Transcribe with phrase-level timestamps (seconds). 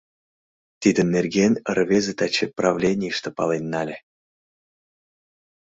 [0.81, 3.97] Тидын нерген рвезе таче правленийыште пален нале.